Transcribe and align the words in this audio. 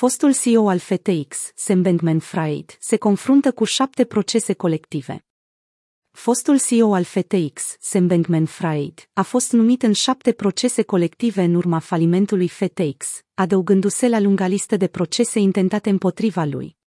Fostul 0.00 0.34
CEO 0.34 0.68
al 0.68 0.78
FTX, 0.78 1.52
Sam 1.54 1.82
Bankman-Fried, 1.82 2.76
se 2.78 2.96
confruntă 2.96 3.52
cu 3.52 3.64
șapte 3.64 4.04
procese 4.04 4.52
colective. 4.52 5.24
Fostul 6.10 6.58
CEO 6.60 6.94
al 6.94 7.04
FTX, 7.04 7.76
Sam 7.80 8.06
Bankman-Fried, 8.06 8.94
a 9.12 9.22
fost 9.22 9.52
numit 9.52 9.82
în 9.82 9.92
șapte 9.92 10.32
procese 10.32 10.82
colective 10.82 11.42
în 11.42 11.54
urma 11.54 11.78
falimentului 11.78 12.48
FTX, 12.48 13.20
adăugându-se 13.34 14.08
la 14.08 14.20
lunga 14.20 14.46
listă 14.46 14.76
de 14.76 14.86
procese 14.86 15.38
intentate 15.38 15.90
împotriva 15.90 16.44
lui. 16.44 16.79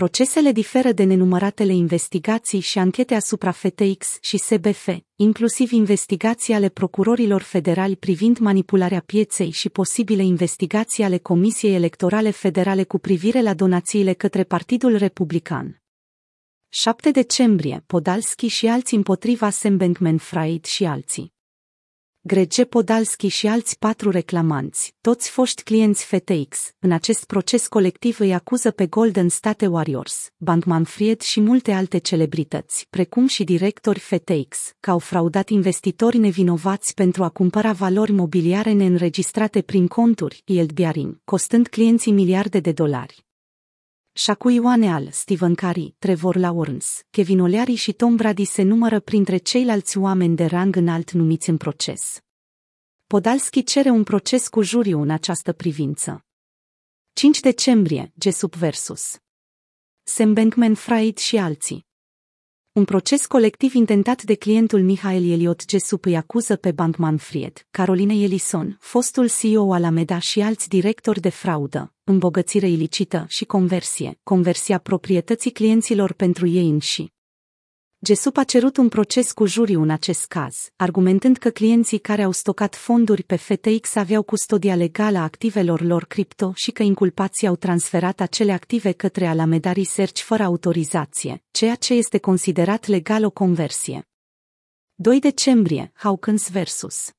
Procesele 0.00 0.52
diferă 0.52 0.92
de 0.92 1.04
nenumăratele 1.04 1.72
investigații 1.72 2.60
și 2.60 2.78
anchete 2.78 3.14
asupra 3.14 3.50
FTX 3.50 4.18
și 4.20 4.38
SBF, 4.38 4.88
inclusiv 5.16 5.72
investigații 5.72 6.54
ale 6.54 6.68
procurorilor 6.68 7.42
federali 7.42 7.96
privind 7.96 8.38
manipularea 8.38 9.00
pieței 9.00 9.50
și 9.50 9.68
posibile 9.68 10.22
investigații 10.22 11.04
ale 11.04 11.18
Comisiei 11.18 11.74
Electorale 11.74 12.30
Federale 12.30 12.84
cu 12.84 12.98
privire 12.98 13.42
la 13.42 13.54
donațiile 13.54 14.12
către 14.12 14.44
Partidul 14.44 14.96
Republican. 14.96 15.82
7 16.68 17.10
decembrie, 17.10 17.82
Podalski 17.86 18.46
și 18.46 18.66
alții 18.66 18.96
împotriva 18.96 19.50
Sam 19.50 19.76
Bankman-Fried 19.76 20.64
și 20.64 20.84
alții. 20.84 21.33
Grege 22.26 22.64
Podalski 22.64 23.28
și 23.28 23.46
alți 23.46 23.78
patru 23.78 24.10
reclamanți, 24.10 24.94
toți 25.00 25.30
foști 25.30 25.62
clienți 25.62 26.04
FTX, 26.04 26.74
în 26.78 26.92
acest 26.92 27.24
proces 27.24 27.66
colectiv 27.66 28.20
îi 28.20 28.34
acuză 28.34 28.70
pe 28.70 28.86
Golden 28.86 29.28
State 29.28 29.66
Warriors, 29.66 30.30
Bankman-Fried 30.36 31.20
și 31.20 31.40
multe 31.40 31.72
alte 31.72 31.98
celebrități, 31.98 32.86
precum 32.90 33.26
și 33.26 33.44
directori 33.44 33.98
FTX, 33.98 34.72
că 34.80 34.90
au 34.90 34.98
fraudat 34.98 35.48
investitori 35.48 36.18
nevinovați 36.18 36.94
pentru 36.94 37.24
a 37.24 37.28
cumpăra 37.28 37.72
valori 37.72 38.12
mobiliare 38.12 38.72
neînregistrate 38.72 39.62
prin 39.62 39.86
conturi, 39.86 40.42
yield 40.44 40.72
bearing, 40.72 41.20
costând 41.24 41.66
clienții 41.66 42.12
miliarde 42.12 42.60
de 42.60 42.72
dolari. 42.72 43.23
Shaku 44.16 44.48
Ioaneal, 44.48 45.10
Stephen 45.10 45.54
Curry, 45.54 45.94
Trevor 45.98 46.36
Lawrence, 46.36 46.86
Kevin 47.10 47.38
O'Leary 47.38 47.74
și 47.74 47.92
Tom 47.92 48.16
Brady 48.16 48.44
se 48.44 48.62
numără 48.62 49.00
printre 49.00 49.36
ceilalți 49.36 49.98
oameni 49.98 50.36
de 50.36 50.44
rang 50.44 50.76
înalt 50.76 51.10
numiți 51.10 51.48
în 51.48 51.56
proces. 51.56 52.20
Podalski 53.06 53.62
cere 53.62 53.90
un 53.90 54.02
proces 54.02 54.48
cu 54.48 54.62
juriu 54.62 55.00
în 55.00 55.10
această 55.10 55.52
privință. 55.52 56.24
5 57.12 57.40
decembrie, 57.40 58.12
Jesup 58.20 58.54
versus 58.54 59.16
Sam 60.02 60.34
Bankman-Fried 60.34 61.16
și 61.16 61.36
alții. 61.36 61.86
Un 62.74 62.84
proces 62.84 63.26
colectiv 63.26 63.74
intentat 63.74 64.22
de 64.22 64.34
clientul 64.34 64.82
Mihail 64.82 65.32
Eliot 65.32 65.62
Jesup 65.68 66.04
îi 66.04 66.16
acuză 66.16 66.56
pe 66.56 66.72
Bankman-Fried, 66.72 67.66
Caroline 67.70 68.14
Ellison, 68.14 68.76
fostul 68.80 69.28
CEO 69.28 69.72
al 69.72 69.84
Ameda 69.84 70.18
și 70.18 70.40
alți 70.40 70.68
directori 70.68 71.20
de 71.20 71.28
fraudă, 71.28 71.92
îmbogățire 72.04 72.68
ilicită 72.68 73.24
și 73.28 73.44
conversie, 73.44 74.18
conversia 74.22 74.78
proprietății 74.78 75.50
clienților 75.50 76.12
pentru 76.12 76.46
ei 76.46 76.68
înși. 76.68 77.13
Gesup 78.04 78.36
a 78.36 78.44
cerut 78.44 78.76
un 78.76 78.88
proces 78.88 79.32
cu 79.32 79.46
juriu 79.46 79.82
în 79.82 79.90
acest 79.90 80.26
caz, 80.26 80.56
argumentând 80.76 81.36
că 81.36 81.50
clienții 81.50 81.98
care 81.98 82.22
au 82.22 82.32
stocat 82.32 82.74
fonduri 82.74 83.22
pe 83.22 83.36
FTX 83.36 83.94
aveau 83.94 84.22
custodia 84.22 84.76
legală 84.76 85.18
a 85.18 85.22
activelor 85.22 85.80
lor 85.80 86.04
cripto 86.04 86.52
și 86.54 86.70
că 86.70 86.82
inculpații 86.82 87.46
au 87.46 87.56
transferat 87.56 88.20
acele 88.20 88.52
active 88.52 88.92
către 88.92 89.26
Alameda 89.26 89.72
Research 89.72 90.20
fără 90.20 90.42
autorizație, 90.42 91.42
ceea 91.50 91.74
ce 91.74 91.94
este 91.94 92.18
considerat 92.18 92.86
legal 92.86 93.24
o 93.24 93.30
conversie. 93.30 94.08
2 94.94 95.20
decembrie, 95.20 95.92
Hawkins 95.94 96.50
vs. 96.50 97.10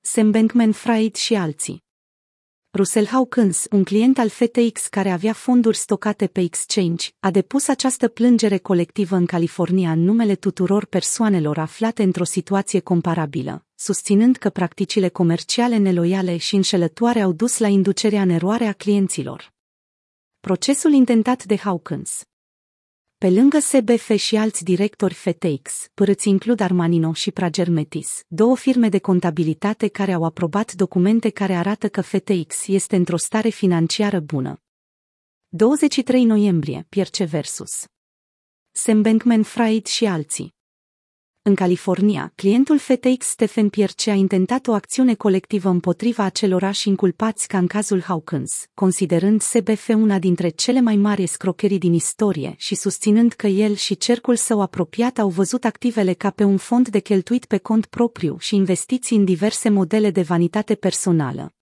Sam 0.00 0.30
Bankman-Fried 0.30 1.14
și 1.14 1.34
alții. 1.34 1.86
Russell 2.78 3.06
Hawkins, 3.06 3.66
un 3.70 3.84
client 3.84 4.18
al 4.18 4.28
FTX 4.28 4.86
care 4.86 5.10
avea 5.10 5.32
fonduri 5.32 5.76
stocate 5.76 6.26
pe 6.26 6.40
exchange, 6.40 7.08
a 7.20 7.30
depus 7.30 7.68
această 7.68 8.08
plângere 8.08 8.58
colectivă 8.58 9.16
în 9.16 9.26
California 9.26 9.90
în 9.90 10.04
numele 10.04 10.34
tuturor 10.34 10.84
persoanelor 10.84 11.58
aflate 11.58 12.02
într-o 12.02 12.24
situație 12.24 12.80
comparabilă, 12.80 13.64
susținând 13.74 14.36
că 14.36 14.50
practicile 14.50 15.08
comerciale 15.08 15.76
neloiale 15.76 16.36
și 16.36 16.54
înșelătoare 16.54 17.20
au 17.20 17.32
dus 17.32 17.58
la 17.58 17.68
inducerea 17.68 18.22
în 18.22 18.28
eroare 18.28 18.64
a 18.64 18.72
clienților. 18.72 19.52
Procesul 20.40 20.92
intentat 20.92 21.44
de 21.44 21.56
Hawkins 21.56 22.22
pe 23.18 23.30
lângă 23.30 23.58
SBF 23.58 24.10
și 24.16 24.36
alți 24.36 24.64
directori 24.64 25.14
FTX, 25.14 25.88
părăți 25.94 26.28
includ 26.28 26.60
Armanino 26.60 27.12
și 27.12 27.30
Pragermetis, 27.30 28.22
două 28.26 28.56
firme 28.56 28.88
de 28.88 28.98
contabilitate 28.98 29.88
care 29.88 30.12
au 30.12 30.24
aprobat 30.24 30.72
documente 30.72 31.30
care 31.30 31.54
arată 31.54 31.88
că 31.88 32.00
FTX 32.00 32.66
este 32.66 32.96
într-o 32.96 33.16
stare 33.16 33.48
financiară 33.48 34.20
bună. 34.20 34.62
23 35.48 36.24
noiembrie, 36.24 36.86
Pierce 36.88 37.24
versus 37.24 37.84
Sam 38.70 39.02
Bankman-Fried 39.02 39.86
și 39.86 40.04
alții. 40.04 40.57
În 41.48 41.54
California, 41.54 42.32
clientul 42.34 42.78
FTX 42.78 43.26
Stephen 43.26 43.68
Pierce 43.68 44.10
a 44.10 44.14
intentat 44.14 44.66
o 44.66 44.72
acțiune 44.72 45.14
colectivă 45.14 45.68
împotriva 45.68 46.24
acelorași 46.24 46.88
inculpați 46.88 47.48
ca 47.48 47.58
în 47.58 47.66
cazul 47.66 48.00
Hawkins, 48.02 48.66
considerând 48.74 49.40
SBF 49.40 49.88
una 49.88 50.18
dintre 50.18 50.48
cele 50.48 50.80
mai 50.80 50.96
mari 50.96 51.22
escrocherii 51.22 51.78
din 51.78 51.92
istorie 51.92 52.54
și 52.56 52.74
susținând 52.74 53.32
că 53.32 53.46
el 53.46 53.74
și 53.74 53.96
cercul 53.96 54.36
său 54.36 54.60
apropiat 54.60 55.18
au 55.18 55.28
văzut 55.28 55.64
activele 55.64 56.12
ca 56.12 56.30
pe 56.30 56.44
un 56.44 56.56
fond 56.56 56.88
de 56.88 56.98
cheltuit 56.98 57.44
pe 57.44 57.58
cont 57.58 57.86
propriu 57.86 58.36
și 58.38 58.54
investiții 58.54 59.16
în 59.16 59.24
diverse 59.24 59.68
modele 59.68 60.10
de 60.10 60.22
vanitate 60.22 60.74
personală. 60.74 61.54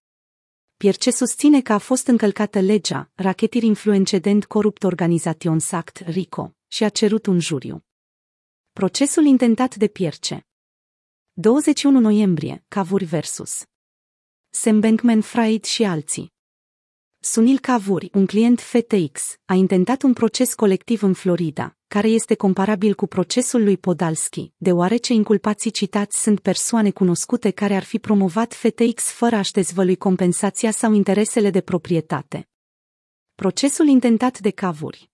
Pierce 0.77 1.11
susține 1.11 1.61
că 1.61 1.73
a 1.73 1.79
fost 1.79 2.07
încălcată 2.07 2.61
legea, 2.61 3.11
Racketeer 3.15 3.63
Influencedent 3.63 4.45
Corrupt 4.45 4.85
Organizations 4.85 5.73
Act, 5.73 6.03
RICO, 6.07 6.55
și 6.67 6.85
a 6.85 6.89
cerut 6.89 7.27
un 7.27 7.41
juriu. 7.41 7.86
Procesul 8.83 9.25
intentat 9.25 9.75
de 9.75 9.87
Pierce. 9.87 10.47
21 11.33 12.01
noiembrie, 12.01 12.65
Cavuri 12.69 13.05
versus. 13.05 13.65
Sam 14.51 14.81
Bankman-Fried 14.81 15.65
și 15.65 15.85
alții. 15.85 16.33
Sunil 17.19 17.59
Cavuri, 17.59 18.11
un 18.13 18.27
client 18.27 18.61
FTX, 18.61 19.37
a 19.45 19.55
intentat 19.55 20.03
un 20.03 20.13
proces 20.13 20.55
colectiv 20.55 21.03
în 21.03 21.13
Florida, 21.13 21.77
care 21.87 22.09
este 22.09 22.35
comparabil 22.35 22.95
cu 22.95 23.07
procesul 23.07 23.63
lui 23.63 23.77
Podalski, 23.77 24.53
deoarece 24.57 25.13
inculpații 25.13 25.71
citați 25.71 26.23
sunt 26.23 26.41
persoane 26.41 26.91
cunoscute 26.91 27.51
care 27.51 27.75
ar 27.75 27.85
fi 27.85 27.99
promovat 27.99 28.55
FTX 28.55 29.11
fără 29.11 29.37
a-și 29.37 29.53
dezvălui 29.53 29.97
compensația 29.97 30.71
sau 30.71 30.93
interesele 30.93 31.51
de 31.51 31.61
proprietate. 31.61 32.49
Procesul 33.35 33.87
intentat 33.87 34.39
de 34.39 34.51
Cavuri 34.51 35.11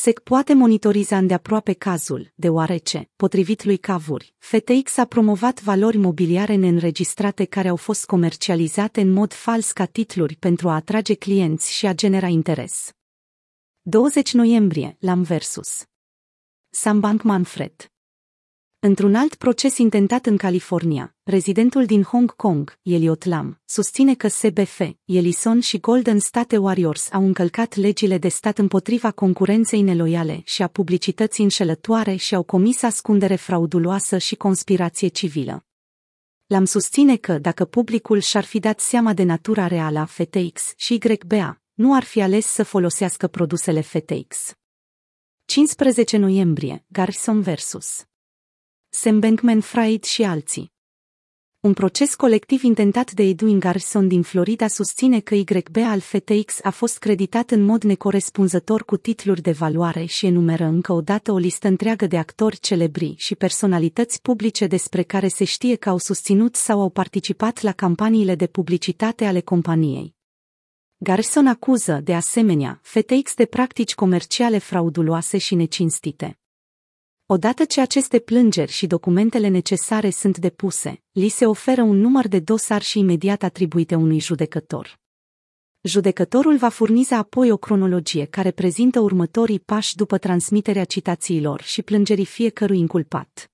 SEC 0.00 0.18
poate 0.18 0.54
monitoriza 0.54 1.16
îndeaproape 1.16 1.72
cazul, 1.72 2.32
deoarece, 2.34 3.10
potrivit 3.16 3.64
lui 3.64 3.76
Cavuri, 3.76 4.34
FTX 4.38 4.96
a 4.96 5.04
promovat 5.04 5.62
valori 5.62 5.96
mobiliare 5.96 6.54
neînregistrate 6.54 7.44
care 7.44 7.68
au 7.68 7.76
fost 7.76 8.06
comercializate 8.06 9.00
în 9.00 9.10
mod 9.10 9.32
fals 9.32 9.72
ca 9.72 9.84
titluri 9.84 10.36
pentru 10.36 10.68
a 10.68 10.74
atrage 10.74 11.14
clienți 11.14 11.72
și 11.72 11.86
a 11.86 11.94
genera 11.94 12.26
interes. 12.26 12.92
20 13.80 14.32
noiembrie, 14.32 14.96
Lam 15.00 15.22
versus 15.22 15.84
Sam 16.70 17.00
Bankman-Fried 17.00 17.97
Într-un 18.80 19.14
alt 19.14 19.34
proces 19.34 19.78
intentat 19.78 20.26
în 20.26 20.36
California, 20.36 21.14
rezidentul 21.22 21.84
din 21.84 22.02
Hong 22.02 22.36
Kong, 22.36 22.78
Elliot 22.82 23.24
Lam, 23.24 23.60
susține 23.64 24.14
că 24.14 24.28
SBF, 24.28 24.80
Ellison 25.04 25.60
și 25.60 25.78
Golden 25.78 26.18
State 26.18 26.56
Warriors 26.56 27.12
au 27.12 27.24
încălcat 27.24 27.74
legile 27.74 28.18
de 28.18 28.28
stat 28.28 28.58
împotriva 28.58 29.10
concurenței 29.10 29.82
neloiale 29.82 30.42
și 30.44 30.62
a 30.62 30.66
publicității 30.66 31.42
înșelătoare 31.44 32.14
și 32.14 32.34
au 32.34 32.42
comis 32.42 32.82
ascundere 32.82 33.34
frauduloasă 33.34 34.18
și 34.18 34.34
conspirație 34.34 35.08
civilă. 35.08 35.66
Lam 36.46 36.64
susține 36.64 37.16
că, 37.16 37.38
dacă 37.38 37.64
publicul 37.64 38.20
și-ar 38.20 38.44
fi 38.44 38.58
dat 38.58 38.80
seama 38.80 39.12
de 39.12 39.22
natura 39.22 39.66
reală 39.66 39.98
a 39.98 40.04
FTX 40.04 40.72
și 40.76 41.00
YBA, 41.02 41.60
nu 41.74 41.94
ar 41.94 42.04
fi 42.04 42.20
ales 42.22 42.46
să 42.46 42.62
folosească 42.62 43.26
produsele 43.26 43.80
FTX. 43.80 44.54
15 45.44 46.16
noiembrie, 46.16 46.84
Garrison 46.88 47.40
vs. 47.40 48.06
Sam 48.90 49.20
Bankman-Fried 49.20 50.02
și 50.02 50.22
alții. 50.22 50.72
Un 51.60 51.72
proces 51.72 52.14
colectiv 52.14 52.62
intentat 52.62 53.12
de 53.12 53.22
Edwin 53.22 53.58
Garrison 53.58 54.08
din 54.08 54.22
Florida 54.22 54.66
susține 54.66 55.20
că 55.20 55.34
YB 55.34 55.76
al 55.76 56.00
FTX 56.00 56.58
a 56.62 56.70
fost 56.70 56.98
creditat 56.98 57.50
în 57.50 57.62
mod 57.62 57.82
necorespunzător 57.82 58.84
cu 58.84 58.96
titluri 58.96 59.40
de 59.40 59.50
valoare 59.52 60.04
și 60.04 60.26
enumeră 60.26 60.64
încă 60.64 60.92
o 60.92 61.00
dată 61.00 61.32
o 61.32 61.36
listă 61.36 61.68
întreagă 61.68 62.06
de 62.06 62.18
actori 62.18 62.58
celebri 62.58 63.14
și 63.16 63.34
personalități 63.34 64.22
publice 64.22 64.66
despre 64.66 65.02
care 65.02 65.28
se 65.28 65.44
știe 65.44 65.76
că 65.76 65.88
au 65.88 65.98
susținut 65.98 66.56
sau 66.56 66.80
au 66.80 66.90
participat 66.90 67.60
la 67.60 67.72
campaniile 67.72 68.34
de 68.34 68.46
publicitate 68.46 69.24
ale 69.24 69.40
companiei. 69.40 70.14
Garrison 70.96 71.46
acuză, 71.46 72.00
de 72.04 72.14
asemenea, 72.14 72.80
FTX 72.82 73.34
de 73.34 73.44
practici 73.44 73.94
comerciale 73.94 74.58
frauduloase 74.58 75.38
și 75.38 75.54
necinstite. 75.54 76.38
Odată 77.30 77.64
ce 77.64 77.80
aceste 77.80 78.18
plângeri 78.18 78.72
și 78.72 78.86
documentele 78.86 79.48
necesare 79.48 80.10
sunt 80.10 80.38
depuse, 80.38 81.02
li 81.12 81.28
se 81.28 81.46
oferă 81.46 81.82
un 81.82 81.96
număr 81.96 82.28
de 82.28 82.38
dosar 82.38 82.82
și 82.82 82.98
imediat 82.98 83.42
atribuite 83.42 83.94
unui 83.94 84.20
judecător. 84.20 84.98
Judecătorul 85.80 86.56
va 86.56 86.68
furniza 86.68 87.16
apoi 87.16 87.50
o 87.50 87.56
cronologie 87.56 88.24
care 88.24 88.50
prezintă 88.50 89.00
următorii 89.00 89.60
pași 89.60 89.96
după 89.96 90.18
transmiterea 90.18 90.84
citațiilor 90.84 91.62
și 91.62 91.82
plângerii 91.82 92.24
fiecărui 92.24 92.78
inculpat. 92.78 93.50